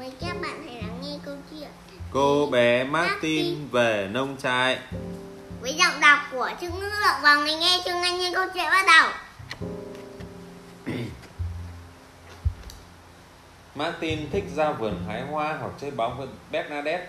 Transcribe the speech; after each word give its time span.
Mời 0.00 0.12
các 0.20 0.36
bạn 0.42 0.62
hãy 0.66 0.82
lắng 0.82 1.00
nghe 1.02 1.18
câu 1.24 1.36
chuyện. 1.50 1.68
Cô 2.10 2.46
bé 2.46 2.84
Martin 2.84 3.68
về 3.70 4.08
nông 4.12 4.36
trại. 4.42 4.78
Với 5.60 5.74
giọng 5.74 6.00
đọc 6.00 6.18
của 6.32 6.50
Trương 6.60 6.70
Ngữ 6.70 6.86
Lượng 6.86 7.20
và 7.22 7.34
người 7.34 7.54
nghe 7.54 7.80
chương 7.84 8.02
anh 8.02 8.18
nghe 8.18 8.30
câu 8.34 8.44
chuyện 8.54 8.64
bắt 8.64 8.86
đầu. 8.86 9.10
Martin 13.74 14.30
thích 14.30 14.44
ra 14.56 14.72
vườn 14.72 15.04
hái 15.08 15.22
hoa 15.22 15.56
hoặc 15.60 15.72
chơi 15.80 15.90
bóng 15.90 16.18
với 16.18 16.26
Bernadette. 16.50 17.06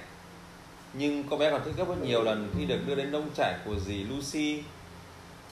Nhưng 0.93 1.23
cô 1.29 1.37
bé 1.37 1.51
còn 1.51 1.61
thích 1.65 1.73
gấp 1.77 1.87
rất 1.87 2.01
nhiều 2.03 2.23
lần 2.23 2.53
khi 2.57 2.65
được 2.65 2.79
đưa 2.87 2.95
đến 2.95 3.11
nông 3.11 3.29
trại 3.37 3.55
của 3.65 3.75
dì 3.85 4.03
Lucy. 4.03 4.63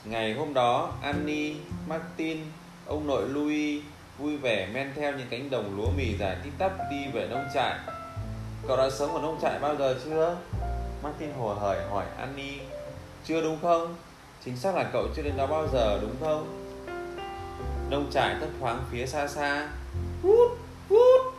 Ngày 0.04 0.34
hôm 0.34 0.54
đó, 0.54 0.92
Annie, 1.02 1.54
Martin, 1.88 2.38
ông 2.86 3.06
nội 3.06 3.28
Louis 3.28 3.82
vui 4.20 4.36
vẻ 4.36 4.68
men 4.72 4.92
theo 4.96 5.12
những 5.12 5.26
cánh 5.30 5.50
đồng 5.50 5.76
lúa 5.76 5.90
mì 5.96 6.16
dài 6.18 6.36
tít 6.44 6.52
tắp 6.58 6.72
đi 6.90 7.06
về 7.12 7.28
nông 7.30 7.44
trại. 7.54 7.78
Cậu 8.68 8.76
đã 8.76 8.90
sống 8.90 9.14
ở 9.14 9.22
nông 9.22 9.38
trại 9.42 9.58
bao 9.58 9.76
giờ 9.76 9.94
chưa? 10.04 10.36
Martin 11.02 11.32
hồ 11.38 11.54
hởi 11.54 11.78
hỏi 11.90 12.04
Annie. 12.18 12.58
Chưa 13.24 13.42
đúng 13.42 13.58
không? 13.62 13.96
Chính 14.44 14.56
xác 14.56 14.74
là 14.74 14.90
cậu 14.92 15.08
chưa 15.16 15.22
đến 15.22 15.36
đó 15.36 15.46
bao 15.46 15.68
giờ 15.72 15.98
đúng 16.02 16.16
không? 16.20 16.66
Nông 17.90 18.10
trại 18.12 18.34
thấp 18.40 18.48
thoáng 18.60 18.84
phía 18.90 19.06
xa 19.06 19.28
xa. 19.28 19.68
Hút, 20.22 20.58
hút. 20.88 21.34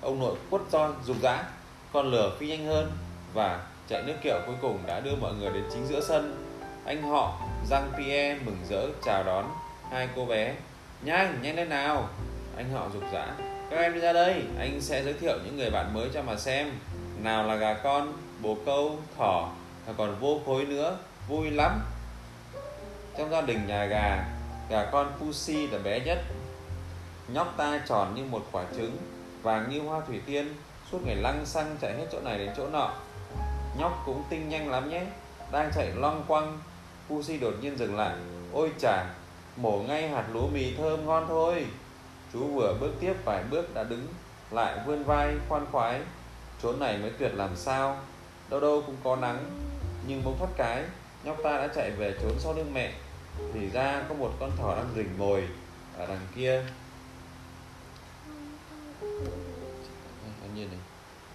Ông 0.00 0.20
nội 0.20 0.36
quất 0.50 0.62
roi, 0.72 0.90
rục 1.04 1.16
rã. 1.22 1.44
Con 1.92 2.10
lửa 2.10 2.36
phi 2.38 2.48
nhanh 2.48 2.66
hơn 2.66 2.92
Và 3.34 3.66
chạy 3.88 4.02
nước 4.02 4.14
kiệu 4.22 4.40
cuối 4.46 4.54
cùng 4.62 4.78
đã 4.86 5.00
đưa 5.00 5.14
mọi 5.20 5.34
người 5.34 5.50
đến 5.52 5.64
chính 5.72 5.86
giữa 5.86 6.00
sân. 6.00 6.44
Anh 6.84 7.02
họ, 7.02 7.40
Jean 7.70 7.82
Pierre 7.96 8.44
mừng 8.44 8.58
rỡ 8.68 8.86
chào 9.04 9.24
đón 9.24 9.44
hai 9.90 10.08
cô 10.16 10.26
bé. 10.26 10.54
Nhanh, 11.02 11.42
nhanh 11.42 11.56
lên 11.56 11.68
nào. 11.68 12.08
Anh 12.56 12.70
họ 12.72 12.88
rục 12.92 13.02
rã. 13.12 13.26
Các 13.70 13.76
em 13.76 13.94
đi 13.94 14.00
ra 14.00 14.12
đây, 14.12 14.42
anh 14.58 14.80
sẽ 14.80 15.04
giới 15.04 15.12
thiệu 15.12 15.38
những 15.44 15.56
người 15.56 15.70
bạn 15.70 15.94
mới 15.94 16.08
cho 16.14 16.22
mà 16.22 16.36
xem. 16.36 16.72
Nào 17.22 17.46
là 17.46 17.56
gà 17.56 17.74
con, 17.74 18.12
bồ 18.40 18.56
câu, 18.66 18.98
thỏ 19.18 19.52
Và 19.86 19.92
còn 19.96 20.16
vô 20.20 20.40
khối 20.46 20.64
nữa, 20.64 20.98
vui 21.28 21.50
lắm. 21.50 21.80
Trong 23.18 23.30
gia 23.30 23.40
đình 23.40 23.66
nhà 23.66 23.84
gà 23.84 24.24
Gà 24.70 24.84
con 24.92 25.12
Pussy 25.20 25.66
là 25.66 25.78
bé 25.78 26.00
nhất. 26.00 26.18
Nhóc 27.28 27.54
ta 27.56 27.80
tròn 27.88 28.14
như 28.14 28.24
một 28.24 28.46
quả 28.52 28.64
trứng 28.76 28.96
Vàng 29.42 29.70
như 29.70 29.80
hoa 29.80 30.00
thủy 30.06 30.20
tiên. 30.26 30.54
Suốt 30.92 30.98
ngày 31.06 31.16
lăng 31.16 31.46
xăng 31.46 31.76
chạy 31.80 31.94
hết 31.94 32.06
chỗ 32.12 32.20
này 32.20 32.38
đến 32.38 32.50
chỗ 32.56 32.68
nọ. 32.68 32.92
Nhóc 33.78 34.02
cũng 34.06 34.22
tinh 34.30 34.48
nhanh 34.48 34.70
lắm 34.70 34.90
nhé. 34.90 35.02
Đang 35.52 35.70
chạy 35.74 35.92
loang 35.96 36.24
quăng 36.28 36.58
Pussy 37.08 37.38
đột 37.38 37.54
nhiên 37.60 37.78
dừng 37.78 37.96
lại. 37.96 38.14
Ôi 38.52 38.70
chà 38.78 39.04
Mổ 39.60 39.78
ngay 39.88 40.08
hạt 40.08 40.24
lúa 40.32 40.46
mì 40.46 40.74
thơm 40.74 41.06
ngon 41.06 41.24
thôi. 41.28 41.66
Chú 42.32 42.46
vừa 42.46 42.74
bước 42.80 42.92
tiếp 43.00 43.14
vài 43.24 43.44
bước 43.50 43.74
đã 43.74 43.84
đứng 43.84 44.06
Lại 44.50 44.78
vươn 44.86 45.04
vai, 45.04 45.34
khoan 45.48 45.66
khoái. 45.72 46.00
Chốn 46.62 46.80
này 46.80 46.98
mới 46.98 47.10
tuyệt 47.18 47.34
làm 47.34 47.56
sao? 47.56 47.96
Đâu 48.50 48.60
đâu 48.60 48.82
cũng 48.86 48.96
có 49.04 49.16
nắng, 49.16 49.44
Nhưng 50.06 50.24
bỗng 50.24 50.38
thoát 50.38 50.50
cái, 50.56 50.84
Nhóc 51.24 51.36
ta 51.44 51.50
đã 51.50 51.68
chạy 51.74 51.90
về 51.90 52.14
trốn 52.22 52.32
sau 52.38 52.54
lưng 52.54 52.74
mẹ. 52.74 52.92
Thì 53.54 53.70
ra 53.72 54.02
có 54.08 54.14
một 54.14 54.30
con 54.40 54.50
thỏ 54.56 54.74
đang 54.76 54.88
rình 54.96 55.18
mồi 55.18 55.48
Ở 55.96 56.06
đằng 56.06 56.26
kia. 56.36 56.62
Anh 60.42 60.54
nhìn 60.54 60.68
này 60.68 60.78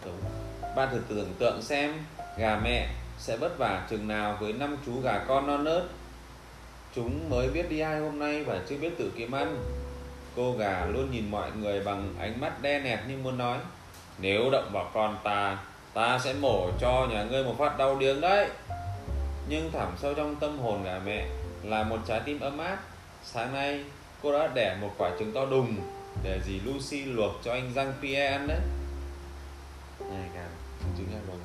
Đúng. 0.05 0.17
Bạn 0.75 0.89
thử 0.91 1.02
tưởng 1.09 1.33
tượng 1.39 1.61
xem, 1.61 1.93
Gà 2.37 2.59
mẹ 2.63 2.89
sẽ 3.17 3.37
vất 3.37 3.58
vả 3.58 3.87
chừng 3.89 4.08
nào 4.08 4.37
với 4.39 4.53
năm 4.53 4.77
chú 4.85 5.02
gà 5.02 5.25
con 5.27 5.47
non 5.47 5.63
nớt 5.63 5.83
Chúng 6.95 7.30
mới 7.30 7.49
biết 7.49 7.69
đi 7.69 7.81
hai 7.81 7.99
hôm 7.99 8.19
nay 8.19 8.44
và 8.44 8.61
chưa 8.69 8.77
biết 8.77 8.97
tự 8.97 9.11
kiếm 9.17 9.31
ăn. 9.31 9.58
Cô 10.36 10.52
gà 10.52 10.86
luôn 10.86 11.11
nhìn 11.11 11.31
mọi 11.31 11.52
người 11.52 11.80
bằng 11.83 12.13
ánh 12.19 12.41
mắt 12.41 12.61
đe 12.61 12.80
nẹt 12.80 12.99
như 13.08 13.17
muốn 13.17 13.37
nói 13.37 13.58
Nếu 14.17 14.49
động 14.52 14.70
vào 14.73 14.92
con 14.93 15.17
ta 15.23 15.58
Ta 15.93 16.20
sẽ 16.23 16.33
mổ 16.33 16.70
cho 16.80 17.08
nhà 17.11 17.23
ngươi 17.23 17.43
một 17.43 17.55
phát 17.58 17.77
đau 17.77 17.99
điếng 17.99 18.21
đấy. 18.21 18.49
Nhưng 19.49 19.71
thẳm 19.71 19.87
sâu 19.98 20.14
trong 20.14 20.36
tâm 20.36 20.59
hồn 20.59 20.83
gà 20.83 20.99
mẹ 21.05 21.27
Là 21.64 21.83
một 21.83 21.98
trái 22.08 22.21
tim 22.26 22.39
ấm 22.39 22.58
áp. 22.58 22.77
Sáng 23.23 23.54
nay 23.54 23.83
cô 24.21 24.31
đã 24.39 24.48
đẻ 24.48 24.77
một 24.81 24.89
quả 24.98 25.11
trứng 25.20 25.31
to 25.33 25.45
đùng 25.45 25.75
Để 26.23 26.39
dì 26.45 26.60
Lucy 26.60 27.04
luộc 27.05 27.31
cho 27.43 27.52
anh 27.52 27.71
Giang 27.75 27.93
Pierre 28.02 28.27
ăn 28.27 28.48
đấy. 28.48 28.60
Này 29.99 30.30
gà, 30.36 30.45
trứng 30.98 31.08
gà 31.11 31.20
đồng 31.27 31.39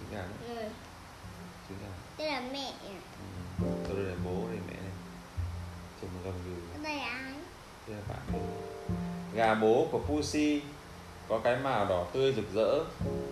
Trứng 0.00 0.18
gà 0.18 0.22
đấy, 0.22 0.56
Ừ, 0.56 0.68
trứng 1.68 1.78
gà. 1.82 1.88
Đây 2.18 2.28
là 2.32 2.40
mẹ. 2.52 2.72
ừ. 2.84 2.90
Tôi 3.88 3.96
đây 3.96 4.04
là 4.04 4.14
bố 4.24 4.30
đây 4.48 4.58
mẹ 4.68 4.74
này 4.82 4.89
Chồng 6.12 6.22
gầm 6.24 6.34
gừ 6.44 6.82
Đây 6.82 6.96
là 6.96 7.02
ai? 7.02 7.32
Đây 7.86 7.96
là 7.96 8.02
bạn 8.08 8.18
mình. 8.32 8.42
Gà 9.34 9.54
bố 9.54 9.88
của 9.92 9.98
Pussy 9.98 10.62
Có 11.28 11.38
cái 11.38 11.56
màu 11.56 11.86
đỏ 11.86 12.06
tươi 12.12 12.32
rực 12.32 12.54
rỡ 12.54 12.78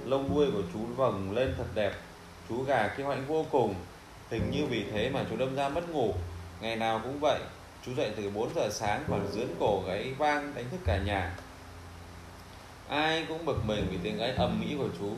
Lông 0.05 0.35
đuôi 0.35 0.47
của 0.53 0.63
chú 0.73 0.79
vầng 0.97 1.33
lên 1.33 1.55
thật 1.57 1.67
đẹp. 1.75 1.93
Chú 2.49 2.63
gà 2.63 2.89
kêu 2.89 3.09
hãnh 3.09 3.27
vô 3.27 3.47
cùng 3.51 3.75
Hình 4.31 4.51
như 4.51 4.67
vì 4.67 4.85
thế 4.93 5.11
mà 5.11 5.25
chú 5.31 5.37
đâm 5.37 5.55
ra 5.55 5.69
mất 5.69 5.91
ngủ. 5.91 6.15
Ngày 6.61 6.77
nào 6.77 7.01
cũng 7.05 7.21
vậy 7.21 7.41
Chú 7.87 7.95
dậy 7.95 8.13
từ 8.17 8.31
4 8.31 8.55
giờ 8.55 8.69
sáng 8.71 9.05
còn 9.09 9.29
dướn 9.33 9.49
cổ 9.61 9.83
gáy 9.87 10.15
vang 10.19 10.53
đánh 10.55 10.65
thức 10.71 10.81
cả 10.85 10.99
nhà. 10.99 11.37
Ai 12.89 13.27
cũng 13.29 13.45
bực 13.45 13.65
mình 13.65 13.87
vì 13.91 13.99
tiếng 14.03 14.19
gáy 14.19 14.31
ầm 14.31 14.65
ĩ 14.69 14.77
của 14.79 14.89
chú. 14.99 15.13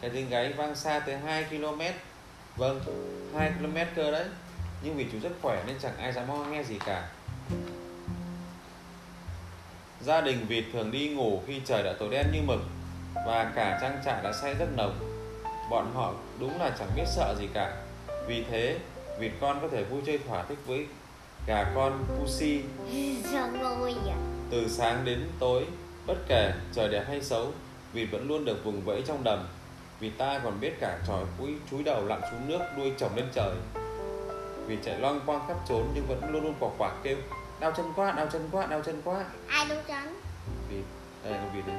Cái 0.00 0.10
tiếng 0.10 0.28
gáy 0.28 0.52
vang 0.52 0.74
xa 0.74 0.98
tới 0.98 1.16
2 1.16 1.44
km 1.44 1.80
Vâng, 2.56 2.80
2 3.34 3.52
km 3.58 3.76
cơ 3.96 4.10
đấy 4.10 4.24
nhưng 4.82 4.96
vì 4.96 5.06
chú 5.12 5.18
rất 5.22 5.32
khỏe 5.42 5.62
nên 5.66 5.76
chẳng 5.82 5.96
ai 5.98 6.12
dám 6.12 6.28
ho 6.28 6.36
nghe 6.36 6.62
gì 6.62 6.78
cả. 6.86 7.08
Gia 10.00 10.20
đình 10.20 10.46
vịt 10.48 10.64
thường 10.72 10.90
đi 10.90 11.08
ngủ 11.08 11.42
khi 11.46 11.60
trời 11.64 11.82
đã 11.82 11.92
tối 11.98 12.08
đen 12.10 12.26
như 12.32 12.40
mực 12.46 12.60
Và 13.26 13.52
cả 13.56 13.78
trang 13.82 14.02
trại 14.04 14.22
đã 14.22 14.32
say 14.42 14.54
rất 14.54 14.68
nồng. 14.76 14.98
Bọn 15.70 15.92
họ 15.94 16.14
đúng 16.40 16.58
là 16.58 16.76
chẳng 16.78 16.88
biết 16.96 17.04
sợ 17.06 17.34
gì 17.38 17.48
cả. 17.54 17.82
Vì 18.26 18.44
thế 18.50 18.78
vịt 19.18 19.32
con 19.40 19.58
có 19.62 19.68
thể 19.68 19.84
vui 19.84 20.02
chơi 20.06 20.18
thỏa 20.18 20.42
thích 20.42 20.58
với 20.66 20.86
gà 21.46 21.72
con 21.74 22.04
Pussy. 22.18 22.60
Từ 24.50 24.68
sáng 24.68 25.04
đến 25.04 25.28
tối, 25.38 25.64
Bất 26.08 26.18
kể 26.28 26.52
trời 26.72 26.88
đẹp 26.88 27.04
hay 27.08 27.22
xấu 27.22 27.52
Vịt 27.92 28.08
vẫn 28.10 28.28
luôn 28.28 28.44
được 28.44 28.64
vùng 28.64 28.80
vẫy 28.84 29.02
trong 29.06 29.24
đầm. 29.24 29.48
Vì 30.00 30.10
ta 30.10 30.40
còn 30.44 30.60
biết 30.60 30.80
cả 30.80 30.98
trò 31.06 31.18
cúi 31.38 31.54
chúi 31.70 31.82
đầu 31.82 32.04
lặn 32.06 32.20
xuống 32.30 32.48
nước 32.48 32.60
đuôi 32.76 32.92
chồng 32.98 33.16
lên 33.16 33.26
trời. 33.34 33.54
Vịt 34.68 34.78
chạy 34.84 34.98
loang 34.98 35.20
quang 35.26 35.40
khắp 35.48 35.56
trốn 35.68 35.90
nhưng 35.94 36.06
vẫn 36.06 36.32
luôn 36.32 36.42
luôn 36.42 36.54
quạc 36.60 36.72
quạc 36.78 36.92
kêu 37.02 37.16
Đau 37.60 37.72
chân 37.76 37.92
quá, 37.96 38.12
đau 38.12 38.26
chân 38.32 38.48
quá, 38.52 38.66
đau 38.66 38.82
chân 38.82 39.02
quá. 39.04 39.24
Ai 39.48 39.66
đâu 39.68 39.78
chắn? 39.88 40.20
vịt 40.68 40.84
đây 41.24 41.32
là 41.32 41.44
vịt 41.54 41.66
này 41.66 41.76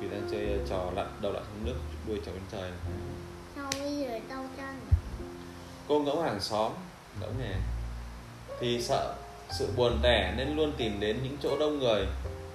vịt 0.00 0.10
đang 0.10 0.28
chơi 0.30 0.60
trò 0.68 0.90
lặn 0.94 1.06
đầu 1.20 1.32
lặn 1.32 1.42
xuống 1.42 1.66
nước 1.66 1.74
đuôi 2.08 2.20
trèo 2.24 2.34
lên 2.34 2.42
trời. 2.52 2.70
Sao 3.56 3.66
bây 3.80 3.96
giờ 3.96 4.18
đau 4.28 4.44
chân? 4.56 4.80
cô 5.88 6.00
ngẫu 6.00 6.22
hàng 6.22 6.40
xóm 6.40 6.72
ngẫu 7.20 7.30
nè 7.38 7.54
thì 8.60 8.82
sợ 8.82 9.14
sự 9.58 9.68
buồn 9.76 9.98
tẻ 10.02 10.34
nên 10.36 10.56
luôn 10.56 10.72
tìm 10.76 11.00
đến 11.00 11.18
những 11.22 11.36
chỗ 11.42 11.58
đông 11.58 11.78
người. 11.78 12.06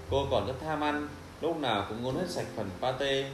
Cô 0.09 0.27
còn 0.31 0.47
rất 0.47 0.53
tham 0.61 0.83
ăn 0.83 1.07
lúc 1.41 1.57
nào 1.57 1.85
cũng 1.89 2.03
ngốn 2.03 2.15
hết 2.15 2.29
sạch 2.29 2.47
phần 2.55 2.69
pate. 2.81 3.29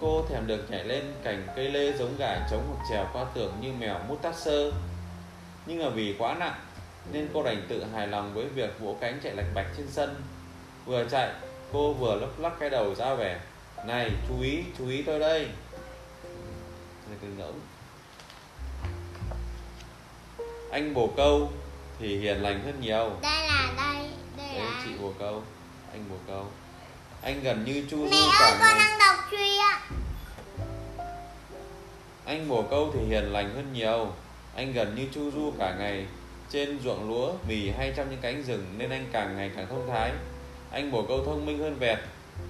Cô 0.00 0.24
thèm 0.28 0.46
được 0.46 0.70
nhảy 0.70 0.84
lên 0.84 1.12
cành 1.22 1.46
cây 1.56 1.70
lê 1.70 1.92
giống 1.92 2.16
gà 2.18 2.46
trống 2.50 2.64
hoặc 2.68 2.84
trèo 2.90 3.06
qua 3.12 3.24
tường 3.34 3.52
như 3.60 3.72
mèo 3.78 3.98
mút 4.08 4.22
tát 4.22 4.36
sơ 4.36 4.72
nhưng 5.70 5.84
mà 5.84 5.88
vì 5.88 6.14
quá 6.18 6.34
nặng 6.34 6.60
nên 7.12 7.28
cô 7.34 7.42
đành 7.42 7.62
tự 7.68 7.84
hài 7.84 8.06
lòng 8.06 8.34
với 8.34 8.44
việc 8.44 8.70
vỗ 8.80 8.96
cánh 9.00 9.20
chạy 9.22 9.34
lạch 9.34 9.54
bạch 9.54 9.66
trên 9.76 9.86
sân. 9.90 10.22
Vừa 10.86 11.04
chạy 11.10 11.32
cô 11.72 11.92
vừa 11.92 12.14
lắc 12.14 12.40
lắc 12.40 12.52
cái 12.60 12.70
đầu 12.70 12.94
ra 12.94 13.14
vẻ 13.14 13.40
này 13.86 14.10
chú 14.28 14.42
ý 14.42 14.62
chú 14.78 14.88
ý 14.88 15.02
tôi 15.02 15.18
đây. 15.18 15.48
Đây 17.08 17.18
cái 17.22 17.30
ngẫm 17.36 17.54
anh 20.72 20.94
bồ 20.94 21.10
câu 21.16 21.52
thì 21.98 22.18
hiền 22.18 22.42
lành 22.42 22.62
hơn 22.64 22.80
nhiều. 22.80 23.12
Đây 23.22 23.46
là 23.46 23.72
đây, 23.76 24.10
đây 24.36 24.46
đấy 24.54 24.64
là. 24.64 24.82
chị 24.84 24.90
bồ 25.00 25.12
câu 25.18 25.42
anh 25.92 26.04
bồ 26.10 26.16
câu. 26.26 26.46
Anh 27.22 27.42
gần 27.42 27.64
như 27.64 27.84
chu 27.90 27.96
Mẹ 27.96 28.10
du 28.10 28.16
ơi 28.16 28.30
cả 28.40 28.56
con 28.60 28.78
ngày 28.78 28.78
đang 28.78 28.98
đọc 28.98 29.24
truyện. 29.30 29.98
Anh 32.24 32.48
bồ 32.48 32.62
câu 32.62 32.90
thì 32.94 33.00
hiền 33.08 33.32
lành 33.32 33.54
hơn 33.54 33.72
nhiều 33.72 34.12
anh 34.60 34.72
gần 34.72 34.94
như 34.94 35.06
chu 35.12 35.30
du 35.30 35.52
cả 35.58 35.74
ngày. 35.78 36.06
Trên 36.50 36.80
ruộng 36.84 37.08
lúa, 37.08 37.32
mì 37.48 37.70
hay 37.70 37.92
trong 37.96 38.10
những 38.10 38.18
cánh 38.22 38.42
rừng 38.42 38.66
nên 38.78 38.90
anh 38.90 39.06
càng 39.12 39.36
ngày 39.36 39.50
càng 39.56 39.66
thông 39.70 39.88
thái. 39.88 40.12
Anh 40.70 40.92
bổ 40.92 41.04
câu 41.08 41.24
thông 41.24 41.46
minh 41.46 41.58
hơn 41.58 41.76
vẹt, 41.78 41.98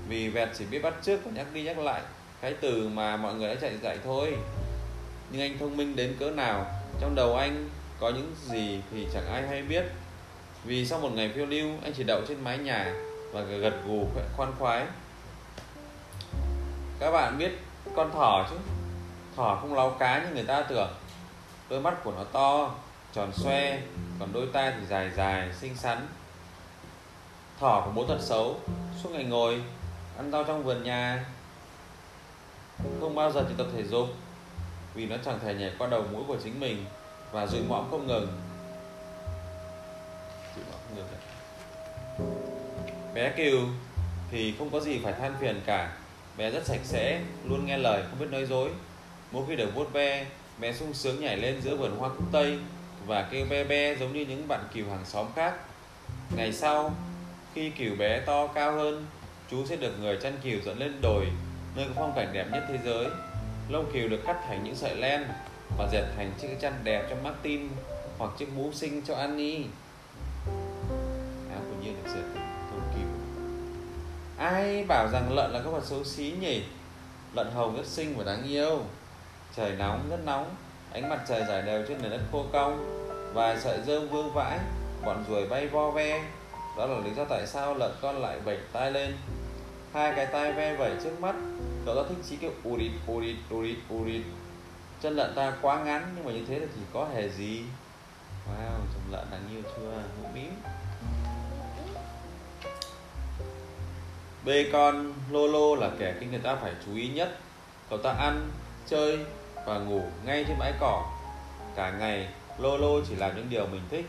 vì 0.08 0.28
vẹt 0.28 0.48
chỉ 0.58 0.64
biết 0.70 0.78
bắt 0.78 0.94
trước 1.02 1.24
và 1.24 1.30
nhắc 1.34 1.46
đi 1.52 1.62
nhắc 1.62 1.78
lại. 1.78 2.00
Cái 2.40 2.54
từ 2.60 2.88
mà 2.88 3.16
mọi 3.16 3.34
người 3.34 3.54
đã 3.54 3.60
chạy 3.60 3.78
dạy 3.82 3.98
thôi. 4.04 4.36
Nhưng 5.30 5.40
anh 5.40 5.58
thông 5.58 5.76
minh 5.76 5.96
đến 5.96 6.16
cỡ 6.18 6.30
nào? 6.30 6.66
Trong 7.00 7.14
đầu 7.14 7.36
anh 7.36 7.68
có 8.00 8.10
những 8.10 8.34
gì 8.44 8.80
thì 8.90 9.06
chẳng 9.14 9.26
ai 9.32 9.42
hay 9.48 9.62
biết. 9.62 9.84
Vì 10.64 10.86
sau 10.86 11.00
một 11.00 11.10
ngày 11.14 11.30
phiêu 11.34 11.46
lưu, 11.46 11.70
anh 11.82 11.92
chỉ 11.92 12.04
đậu 12.04 12.20
trên 12.28 12.44
mái 12.44 12.58
nhà 12.58 12.94
và 13.32 13.40
gật 13.40 13.74
gù 13.86 14.06
khoan 14.36 14.52
khoái. 14.58 14.86
Các 17.00 17.10
bạn 17.10 17.38
biết 17.38 17.50
con 17.96 18.10
thỏ 18.12 18.46
chứ? 18.50 18.56
Thỏ 19.36 19.58
không 19.60 19.74
láo 19.74 19.90
cá 19.90 20.22
như 20.24 20.34
người 20.34 20.44
ta 20.44 20.62
tưởng 20.62 20.88
đôi 21.70 21.80
mắt 21.80 21.94
của 22.04 22.12
nó 22.12 22.24
to, 22.24 22.74
tròn 23.12 23.32
xoe, 23.32 23.80
còn 24.18 24.32
đôi 24.32 24.46
tai 24.52 24.72
thì 24.80 24.86
dài 24.86 25.10
dài, 25.16 25.52
xinh 25.60 25.76
xắn. 25.76 26.06
Thỏ 27.60 27.82
của 27.84 27.90
bố 27.94 28.06
thật 28.06 28.18
xấu, 28.20 28.60
suốt 29.02 29.10
ngày 29.10 29.24
ngồi, 29.24 29.62
ăn 30.16 30.30
rau 30.30 30.44
trong 30.44 30.64
vườn 30.64 30.84
nhà. 30.84 31.24
Không 33.00 33.14
bao 33.14 33.32
giờ 33.32 33.44
chỉ 33.48 33.54
tập 33.58 33.66
thể 33.76 33.82
dục, 33.82 34.06
vì 34.94 35.06
nó 35.06 35.16
chẳng 35.24 35.38
thể 35.42 35.54
nhảy 35.54 35.72
qua 35.78 35.86
đầu 35.86 36.04
mũi 36.12 36.22
của 36.26 36.36
chính 36.44 36.60
mình 36.60 36.84
và 37.32 37.46
rụi 37.46 37.62
mõm 37.68 37.90
không 37.90 38.06
ngừng. 38.06 38.26
Mõm 40.56 40.80
không 40.86 40.96
ngừng 40.96 41.06
đấy. 41.10 41.20
bé 43.14 43.32
kiều 43.36 43.60
thì 44.30 44.54
không 44.58 44.70
có 44.70 44.80
gì 44.80 45.00
phải 45.04 45.12
than 45.12 45.34
phiền 45.40 45.60
cả. 45.66 45.96
Bé 46.36 46.50
rất 46.50 46.66
sạch 46.66 46.80
sẽ, 46.84 47.20
luôn 47.44 47.66
nghe 47.66 47.78
lời, 47.78 48.02
không 48.10 48.18
biết 48.18 48.30
nói 48.30 48.46
dối. 48.46 48.70
Mỗi 49.32 49.44
khi 49.48 49.56
được 49.56 49.74
vuốt 49.74 49.92
ve 49.92 50.26
bé 50.60 50.72
sung 50.72 50.94
sướng 50.94 51.20
nhảy 51.20 51.36
lên 51.36 51.60
giữa 51.62 51.76
vườn 51.76 51.96
hoa 51.98 52.08
cúc 52.08 52.24
tây 52.32 52.58
và 53.06 53.28
kêu 53.30 53.46
be 53.50 53.64
be 53.64 53.96
giống 54.00 54.12
như 54.12 54.26
những 54.28 54.48
bạn 54.48 54.60
cừu 54.74 54.90
hàng 54.90 55.04
xóm 55.04 55.26
khác. 55.36 55.54
Ngày 56.36 56.52
sau, 56.52 56.94
khi 57.54 57.70
cừu 57.70 57.96
bé 57.96 58.20
to 58.26 58.46
cao 58.46 58.72
hơn, 58.72 59.06
chú 59.50 59.66
sẽ 59.66 59.76
được 59.76 59.92
người 60.00 60.18
chăn 60.22 60.32
cừu 60.42 60.60
dẫn 60.64 60.78
lên 60.78 61.00
đồi, 61.00 61.26
nơi 61.76 61.86
có 61.88 61.92
phong 61.96 62.12
cảnh 62.16 62.30
đẹp 62.32 62.46
nhất 62.52 62.64
thế 62.68 62.78
giới. 62.84 63.06
Lông 63.68 63.92
cừu 63.92 64.08
được 64.08 64.20
cắt 64.26 64.36
thành 64.46 64.64
những 64.64 64.74
sợi 64.74 64.96
len 64.96 65.24
và 65.78 65.88
dệt 65.92 66.04
thành 66.16 66.32
chiếc 66.40 66.48
chăn 66.60 66.72
đẹp 66.84 67.06
cho 67.10 67.16
Martin 67.24 67.68
hoặc 68.18 68.30
chiếc 68.38 68.48
mũ 68.56 68.70
xinh 68.72 69.02
cho 69.06 69.14
Annie. 69.14 69.62
Áo 71.50 71.60
của 71.60 71.82
nhiên 71.82 71.94
được 72.04 72.10
dệt 72.14 72.22
thành 72.34 72.68
lông 72.70 72.90
cừu 72.94 73.20
ai 74.38 74.84
bảo 74.84 75.08
rằng 75.12 75.32
lợn 75.32 75.50
là 75.50 75.60
các 75.64 75.70
vật 75.70 75.84
xấu 75.84 76.04
xí 76.04 76.34
nhỉ? 76.40 76.62
Lợn 77.34 77.50
hồng 77.54 77.76
rất 77.76 77.86
xinh 77.86 78.16
và 78.16 78.24
đáng 78.24 78.48
yêu 78.48 78.82
trời 79.56 79.72
nóng 79.72 80.10
rất 80.10 80.20
nóng. 80.24 80.54
Ánh 80.92 81.08
mặt 81.08 81.20
trời 81.28 81.44
rải 81.48 81.62
đều 81.62 81.84
trên 81.88 82.02
nền 82.02 82.10
đất 82.10 82.20
khô 82.32 82.44
cong 82.52 83.00
vài 83.34 83.58
sợi 83.60 83.78
rơm 83.86 84.08
vương 84.08 84.32
vãi. 84.34 84.58
Bọn 85.04 85.24
ruồi 85.28 85.46
bay 85.46 85.66
vo 85.66 85.90
ve. 85.90 86.24
Đó 86.78 86.86
là 86.86 86.98
lý 86.98 87.10
do 87.16 87.24
tại 87.24 87.46
sao 87.46 87.74
lợn 87.74 87.92
con 88.00 88.18
lại 88.22 88.38
vẩy 88.44 88.58
tai 88.72 88.92
lên. 88.92 89.16
Hai 89.92 90.12
cái 90.16 90.26
tai 90.26 90.52
ve 90.52 90.76
vẩy 90.76 90.92
trước 91.04 91.20
mắt 91.20 91.34
cậu 91.86 91.94
ta 91.94 92.02
thích 92.08 92.18
chí 92.28 92.36
kêu 92.36 92.50
urit 92.68 92.92
urit 93.12 93.36
urit 93.54 93.78
urit 93.94 94.22
chân 95.02 95.16
lợn 95.16 95.34
ta 95.34 95.52
quá 95.62 95.84
ngắn 95.84 96.12
nhưng 96.16 96.24
mà 96.24 96.32
như 96.32 96.44
thế 96.48 96.58
là 96.58 96.66
chỉ 96.74 96.80
có 96.92 97.08
hề 97.14 97.28
gì. 97.28 97.62
Wow 98.48 98.78
chồng 98.94 99.12
lợn 99.12 99.26
đáng 99.30 99.42
yêu 99.52 99.62
chưa? 99.76 100.02
Hữu 100.22 100.32
mím 100.34 100.50
bê 104.44 104.70
con 104.72 105.12
Lolo 105.30 105.80
là 105.80 105.90
kẻ 105.98 106.14
kinh 106.20 106.30
người 106.30 106.40
ta 106.40 106.56
phải 106.56 106.72
chú 106.86 106.94
ý 106.94 107.08
nhất. 107.08 107.38
Cậu 107.90 107.98
ta 107.98 108.10
ăn, 108.10 108.50
chơi 108.86 109.18
và 109.66 109.78
ngủ 109.78 110.02
ngay 110.24 110.44
trên 110.48 110.58
bãi 110.58 110.72
cỏ. 110.80 111.04
Cả 111.76 111.90
ngày 111.90 112.28
Lolo 112.58 113.04
chỉ 113.08 113.16
làm 113.16 113.36
những 113.36 113.50
điều 113.50 113.66
mình 113.66 113.82
thích. 113.90 114.06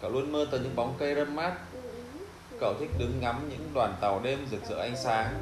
Cậu 0.00 0.10
luôn 0.10 0.32
mơ 0.32 0.46
tới 0.50 0.60
những 0.60 0.76
bóng 0.76 0.94
cây 0.98 1.14
râm 1.14 1.36
mát. 1.36 1.52
Cậu 2.60 2.74
thích 2.80 2.90
đứng 2.98 3.20
ngắm 3.20 3.48
những 3.50 3.70
đoàn 3.74 3.94
tàu 4.00 4.20
đêm 4.20 4.46
rực 4.50 4.64
rỡ 4.64 4.76
ánh 4.76 4.96
sáng, 4.96 5.34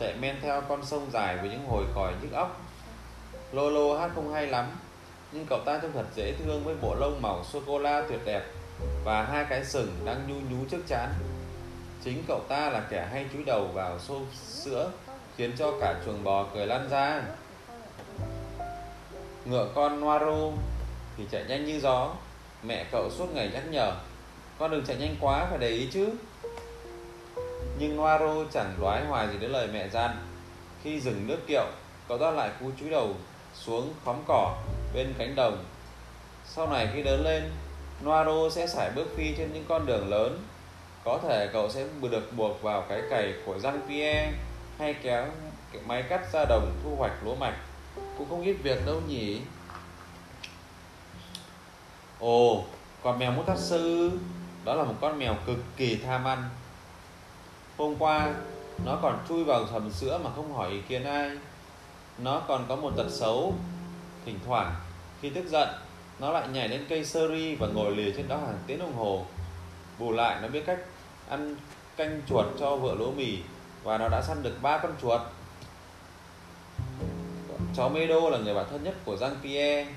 Chạy 0.00 0.14
men 0.20 0.36
theo 0.42 0.60
con 0.68 0.84
sông 0.84 1.06
dài 1.12 1.36
với 1.36 1.50
những 1.50 1.66
hồi 1.66 1.84
còi 1.94 2.12
nhức 2.22 2.32
óc. 2.32 2.60
Lolo 3.52 4.00
hát 4.00 4.10
không 4.14 4.32
hay 4.32 4.46
lắm, 4.46 4.66
Nhưng 5.32 5.46
cậu 5.46 5.60
ta 5.64 5.78
trông 5.78 5.92
thật 5.92 6.06
dễ 6.14 6.32
thương 6.32 6.64
với 6.64 6.74
bộ 6.82 6.94
lông 6.94 7.22
màu 7.22 7.44
sô-cô-la 7.44 8.02
tuyệt 8.08 8.20
đẹp 8.24 8.42
Và 9.04 9.22
hai 9.22 9.44
cái 9.44 9.64
sừng 9.64 9.96
đang 10.04 10.20
nhu 10.28 10.34
nhú 10.34 10.64
trước 10.70 10.82
chán 10.88 11.12
Chính 12.04 12.22
cậu 12.28 12.40
ta 12.48 12.70
là 12.70 12.80
kẻ 12.90 13.08
hay 13.12 13.26
chúi 13.32 13.44
đầu 13.44 13.66
vào 13.74 13.98
xô 13.98 14.20
sữa, 14.34 14.90
Khiến 15.36 15.52
cho 15.58 15.72
cả 15.80 15.94
chuồng 16.06 16.24
bò 16.24 16.46
cười 16.54 16.66
lan 16.66 16.88
ra. 16.90 17.22
Ngựa 19.44 19.68
con 19.74 20.00
Noiro 20.00 20.50
thì 21.16 21.24
chạy 21.30 21.44
nhanh 21.48 21.64
như 21.64 21.80
gió. 21.80 22.14
Mẹ 22.62 22.84
cậu 22.92 23.10
suốt 23.10 23.26
ngày 23.34 23.50
nhắc 23.52 23.62
nhở, 23.70 23.92
Con 24.58 24.70
đừng 24.70 24.84
chạy 24.84 24.96
nhanh 24.96 25.16
quá, 25.20 25.46
phải 25.50 25.58
để 25.58 25.68
ý 25.68 25.88
chứ. 25.92 26.08
Nhưng 27.78 27.96
Noiro 27.96 28.44
chẳng 28.52 28.74
đoái 28.80 29.04
hoài 29.04 29.28
gì 29.28 29.38
đến 29.38 29.50
lời 29.50 29.68
mẹ 29.72 29.88
gian. 29.88 30.10
Khi 30.82 31.00
dừng 31.00 31.26
nước 31.26 31.38
kiệu, 31.46 31.66
Cậu 32.08 32.18
ta 32.18 32.30
lại 32.30 32.50
cúi 32.60 32.72
chúi 32.80 32.90
đầu, 32.90 33.14
xuống 33.54 33.94
khóm 34.04 34.16
cỏ 34.28 34.56
bên 34.94 35.14
cánh 35.18 35.34
đồng. 35.34 35.64
Sau 36.44 36.68
này 36.68 36.88
khi 36.94 37.02
lớn 37.02 37.24
lên 37.24 37.50
Noiro 38.04 38.50
sẽ 38.50 38.66
sải 38.66 38.90
bước 38.94 39.06
phi 39.16 39.34
trên 39.38 39.52
những 39.52 39.64
con 39.68 39.86
đường 39.86 40.08
lớn. 40.08 40.42
Có 41.04 41.18
thể 41.22 41.48
cậu 41.52 41.70
sẽ 41.70 41.84
được 42.10 42.32
buộc 42.36 42.62
vào 42.62 42.84
cái 42.88 43.02
cày 43.10 43.34
của 43.46 43.56
Jean 43.56 43.78
Pierre 43.88 44.32
hay 44.78 44.94
kéo 45.02 45.26
cái 45.72 45.82
máy 45.86 46.02
cắt 46.08 46.32
ra 46.32 46.44
đồng 46.44 46.72
thu 46.84 46.96
hoạch 46.96 47.12
lúa 47.24 47.34
mạch 47.34 47.56
cũng 48.18 48.28
không 48.28 48.42
ít 48.42 48.52
việc 48.62 48.86
đâu 48.86 49.00
nhỉ. 49.08 49.40
Ồ, 52.18 52.64
con 53.02 53.18
mèo 53.18 53.32
mút 53.32 53.44
sư, 53.56 54.10
đó 54.64 54.74
là 54.74 54.84
một 54.84 54.94
con 55.00 55.18
mèo 55.18 55.36
cực 55.46 55.58
kỳ 55.76 55.96
tham 55.96 56.24
ăn. 56.24 56.48
Hôm 57.78 57.96
qua, 57.98 58.34
nó 58.84 58.98
còn 59.02 59.18
chui 59.28 59.44
vào 59.44 59.64
hầm 59.64 59.90
sữa 59.90 60.20
mà 60.24 60.30
không 60.36 60.52
hỏi 60.52 60.70
ý 60.70 60.80
kiến 60.88 61.04
ai. 61.04 61.30
Nó 62.18 62.42
còn 62.48 62.64
có 62.68 62.76
một 62.76 62.92
tật 62.96 63.08
xấu, 63.10 63.54
thỉnh 64.24 64.38
thoảng, 64.46 64.74
khi 65.20 65.30
tức 65.30 65.48
giận, 65.48 65.68
nó 66.18 66.32
lại 66.32 66.48
nhảy 66.48 66.68
lên 66.68 66.86
cây 66.88 67.04
sơ 67.04 67.28
ri 67.28 67.54
và 67.54 67.66
ngồi 67.66 67.96
lì 67.96 68.12
trên 68.16 68.28
đó 68.28 68.36
hàng 68.36 68.58
tiếng 68.66 68.78
đồng 68.78 68.94
hồ. 68.94 69.26
Bù 69.98 70.12
lại, 70.12 70.38
nó 70.42 70.48
biết 70.48 70.62
cách 70.66 70.78
ăn 71.28 71.56
canh 71.96 72.22
chuột 72.28 72.46
cho 72.60 72.76
vợ 72.76 72.94
lúa 72.98 73.10
mì 73.10 73.38
và 73.82 73.98
nó 73.98 74.08
đã 74.08 74.22
săn 74.22 74.42
được 74.42 74.62
ba 74.62 74.78
con 74.78 74.92
chuột 75.02 75.20
chó 77.76 77.88
Medo 77.88 78.28
là 78.30 78.38
người 78.38 78.54
bạn 78.54 78.66
thân 78.70 78.84
nhất 78.84 78.94
của 79.04 79.16
Giang 79.16 79.36
Pierre. 79.42 79.92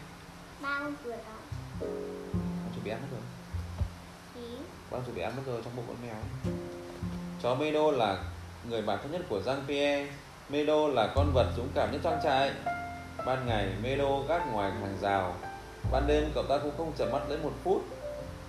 Ba 0.62 0.80
con 0.80 0.96
chuột 1.04 1.14
đó 1.14 1.36
con 1.82 2.74
chuột 2.76 2.84
bị 2.84 2.92
ăn 2.92 3.02
mất 3.02 3.08
rồi. 3.12 3.22
Ý. 4.44 4.50
con 4.92 5.02
chuột 5.06 5.16
bị 5.16 5.22
ăn 5.22 5.34
mất 5.36 5.42
rồi 5.46 5.62
trong 5.64 5.76
bụng 5.76 5.86
con 5.88 5.98
mèo. 6.08 6.16
Chó 7.44 7.56
Medo 7.56 7.92
là 7.92 8.24
người 8.70 8.82
bạn 8.82 9.00
thân 9.02 9.12
nhất 9.12 9.22
của 9.30 9.42
Giang 9.42 9.64
Pierre. 9.68 10.12
Medo 10.50 10.88
là 10.88 11.14
con 11.16 11.32
vật 11.34 11.54
dũng 11.58 11.70
cảm 11.76 11.92
nhất 11.92 12.02
trong 12.04 12.20
trại. 12.24 12.52
Ban 13.26 13.48
ngày 13.48 13.70
Medo 13.84 14.20
gác 14.28 14.54
ngoài 14.54 14.72
hàng 14.72 14.98
rào. 15.02 15.36
Ban 15.92 16.08
đêm 16.08 16.32
cậu 16.36 16.44
ta 16.44 16.58
cũng 16.58 16.74
không 16.78 16.92
chợp 16.98 17.10
mắt 17.12 17.30
lấy 17.30 17.38
một 17.38 17.54
phút. 17.64 17.82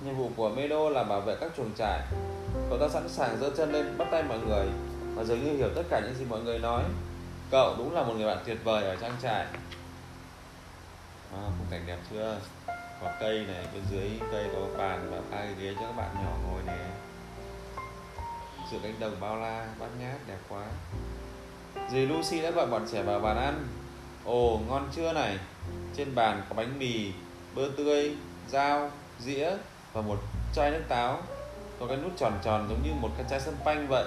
Nhiệm 0.04 0.16
vụ 0.16 0.30
của 0.36 0.48
Medo 0.48 0.88
là 0.88 1.04
bảo 1.04 1.20
vệ 1.20 1.36
các 1.40 1.52
chuồng 1.56 1.70
trại. 1.78 2.00
Cậu 2.70 2.78
ta 2.78 2.88
sẵn 2.88 3.08
sàng 3.08 3.38
giơ 3.40 3.50
chân 3.56 3.72
lên 3.72 3.98
bắt 3.98 4.08
tay 4.10 4.22
mọi 4.22 4.38
người 4.38 4.66
và 5.14 5.24
dường 5.24 5.44
như 5.44 5.52
hiểu 5.52 5.68
tất 5.74 5.82
cả 5.90 6.00
những 6.00 6.14
gì 6.14 6.24
mọi 6.28 6.40
người 6.40 6.58
nói 6.58 6.82
cậu 7.50 7.74
đúng 7.78 7.94
là 7.94 8.02
một 8.02 8.14
người 8.16 8.26
bạn 8.26 8.38
tuyệt 8.46 8.58
vời 8.64 8.84
ở 8.84 8.96
trang 8.96 9.16
trại. 9.22 9.46
À, 11.32 11.42
khung 11.58 11.66
cảnh 11.70 11.82
đẹp 11.86 11.98
chưa? 12.10 12.38
Có 13.02 13.12
cây 13.20 13.44
này 13.48 13.66
bên 13.74 13.82
dưới 13.90 14.10
cây 14.32 14.44
có 14.52 14.78
bàn 14.78 15.10
và 15.10 15.18
ba 15.30 15.36
cái 15.36 15.54
ghế 15.60 15.74
cho 15.74 15.86
các 15.86 15.96
bạn 15.96 16.14
nhỏ 16.14 16.30
ngồi 16.44 16.62
nè. 16.66 16.86
Giữa 18.72 18.78
cánh 18.82 19.00
đồng 19.00 19.20
bao 19.20 19.36
la 19.36 19.66
bát 19.78 19.86
ngát 20.00 20.16
đẹp 20.26 20.38
quá. 20.48 20.62
Dì 21.90 22.06
Lucy 22.06 22.42
đã 22.42 22.50
gọi 22.50 22.66
bọn 22.66 22.86
trẻ 22.92 23.02
vào 23.02 23.20
bàn 23.20 23.36
ăn. 23.36 23.66
Ồ 24.24 24.60
ngon 24.68 24.88
chưa 24.96 25.12
này? 25.12 25.38
Trên 25.96 26.14
bàn 26.14 26.42
có 26.48 26.54
bánh 26.54 26.78
mì 26.78 27.12
bơ 27.54 27.62
tươi 27.76 28.16
dao 28.48 28.90
dĩa 29.18 29.50
và 29.92 30.02
một 30.02 30.18
chai 30.54 30.70
nước 30.70 30.82
táo. 30.88 31.22
Có 31.80 31.86
cái 31.86 31.96
nút 31.96 32.12
tròn 32.16 32.38
tròn 32.42 32.66
giống 32.68 32.82
như 32.82 32.92
một 33.00 33.10
cái 33.16 33.26
chai 33.30 33.40
sân 33.40 33.56
panh 33.64 33.88
vậy 33.88 34.04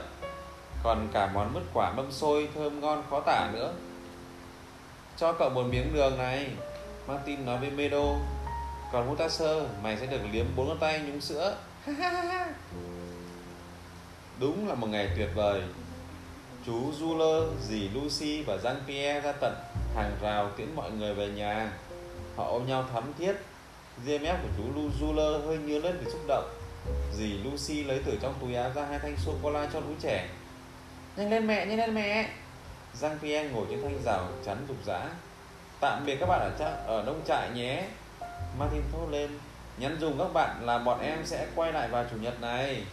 còn 0.83 1.07
cả 1.13 1.29
món 1.33 1.53
mứt 1.53 1.63
quả 1.73 1.91
mâm 1.91 2.11
xôi 2.11 2.49
thơm 2.55 2.81
ngon 2.81 3.03
khó 3.09 3.19
tả 3.19 3.49
nữa. 3.53 3.73
Cho 5.17 5.33
cậu 5.33 5.49
một 5.49 5.63
miếng 5.63 5.93
đường 5.93 6.17
này. 6.17 6.47
Martin 7.07 7.45
nói 7.45 7.57
với 7.57 7.69
Medo. 7.71 8.15
Còn 8.91 9.07
Mutasơ 9.07 9.67
mày 9.83 9.97
sẽ 9.97 10.05
được 10.05 10.21
liếm 10.31 10.45
bốn 10.55 10.67
ngón 10.67 10.77
tay 10.79 10.99
nhúng 10.99 11.21
sữa. 11.21 11.57
Đúng 14.39 14.67
là 14.67 14.75
một 14.75 14.87
ngày 14.87 15.09
tuyệt 15.15 15.29
vời. 15.35 15.61
Chú 16.65 16.91
Juler, 16.99 17.47
dì 17.67 17.89
Lucy 17.89 18.43
và 18.43 18.57
Jean 18.63 18.75
Pierre 18.87 19.21
ra 19.21 19.31
tận 19.31 19.53
hàng 19.95 20.11
rào 20.21 20.49
tiễn 20.57 20.75
mọi 20.75 20.91
người 20.91 21.13
về 21.13 21.27
nhà. 21.27 21.71
Họ 22.35 22.47
ôm 22.47 22.67
nhau 22.67 22.85
thắm 22.93 23.13
thiết. 23.19 23.33
Dê 24.05 24.19
mép 24.19 24.43
của 24.43 24.49
chú 24.57 24.63
Juler 24.99 25.47
hơi 25.47 25.57
nhớ 25.57 25.79
lên 25.79 25.97
vì 25.99 26.11
xúc 26.11 26.21
động. 26.27 26.49
Dì 27.17 27.33
Lucy 27.33 27.83
lấy 27.83 28.01
từ 28.05 28.17
trong 28.21 28.33
túi 28.41 28.55
áo 28.55 28.71
ra 28.75 28.85
hai 28.85 28.99
thanh 28.99 29.17
sô 29.17 29.33
cô 29.43 29.49
la 29.49 29.69
cho 29.73 29.79
lũ 29.79 29.93
trẻ 30.01 30.27
nhanh 31.19 31.29
lên 31.29 31.47
mẹ, 31.47 31.65
nhanh 31.65 31.77
lên 31.77 31.93
mẹ. 31.93 32.29
Giang 32.93 33.19
Pierre 33.21 33.49
ngồi 33.49 33.65
trên 33.69 33.81
thanh 33.81 34.03
rào 34.05 34.27
chắn 34.45 34.57
rục 34.67 34.77
rã. 34.85 35.01
Tạm 35.79 36.05
biệt 36.05 36.17
các 36.19 36.25
bạn 36.25 36.39
ở 36.39 36.51
tra- 36.59 36.83
ở 36.85 37.03
nông 37.05 37.21
trại 37.27 37.49
nhé. 37.49 37.83
Martin 38.59 38.81
thốt 38.91 39.07
lên. 39.11 39.29
Nhắn 39.77 39.97
dùng 39.99 40.19
các 40.19 40.33
bạn 40.33 40.65
là 40.65 40.77
bọn 40.77 41.01
em 41.01 41.25
sẽ 41.25 41.47
quay 41.55 41.73
lại 41.73 41.87
vào 41.87 42.05
chủ 42.11 42.17
nhật 42.17 42.41
này. 42.41 42.83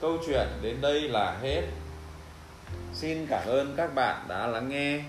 Câu 0.00 0.18
chuyện 0.26 0.46
đến 0.62 0.80
đây 0.80 1.00
là 1.00 1.36
hết. 1.42 1.62
Xin 2.94 3.26
cảm 3.26 3.46
ơn 3.46 3.74
các 3.76 3.94
bạn 3.94 4.24
đã 4.28 4.46
lắng 4.46 4.68
nghe. 4.68 5.00